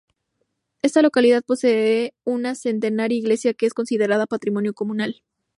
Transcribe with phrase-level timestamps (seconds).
[0.81, 5.21] Esta localidad posee una centenaria iglesia que es considerada patrimonio comunal.